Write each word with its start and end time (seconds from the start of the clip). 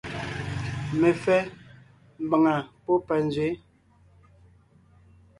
Mefɛ́ 0.99 1.39
(mbàŋa 2.25 2.53
pɔ́ 2.83 2.95
panzwě). 3.07 3.47